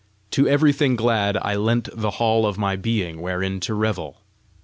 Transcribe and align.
To 0.31 0.47
everything 0.47 0.95
glad 0.95 1.37
I 1.43 1.55
lent 1.55 1.87
the 1.95 2.09
hall 2.09 2.47
of 2.47 2.57
my 2.57 2.75
being 2.75 3.21
wherein 3.21 3.59
to 3.59 3.75
revel. 3.75 4.17